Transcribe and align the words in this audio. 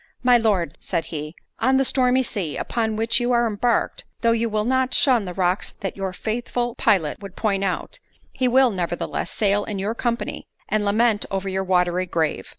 "My 0.23 0.35
Lord," 0.35 0.79
said 0.79 1.05
he, 1.13 1.35
"on 1.59 1.77
the 1.77 1.85
stormy 1.85 2.23
sea, 2.23 2.57
upon 2.57 2.95
which 2.95 3.19
you 3.19 3.31
are 3.33 3.45
embarked, 3.45 4.03
though 4.21 4.31
you 4.31 4.49
will 4.49 4.65
not 4.65 4.95
shun 4.95 5.25
the 5.25 5.33
rocks 5.35 5.75
that 5.81 5.95
your 5.95 6.11
faithful 6.11 6.73
pilot 6.73 7.19
would 7.21 7.35
point 7.35 7.63
out, 7.63 7.99
he 8.31 8.47
will, 8.47 8.71
nevertheless, 8.71 9.29
sail 9.29 9.63
in 9.63 9.77
your 9.77 9.93
company, 9.93 10.47
and 10.67 10.83
lament 10.85 11.27
over 11.29 11.47
your 11.47 11.63
watery 11.63 12.07
grave. 12.07 12.49